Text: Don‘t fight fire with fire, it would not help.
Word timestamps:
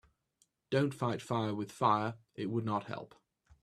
Don‘t 0.71 0.95
fight 0.95 1.21
fire 1.21 1.53
with 1.53 1.71
fire, 1.71 2.15
it 2.33 2.47
would 2.49 2.65
not 2.65 2.85
help. 2.85 3.13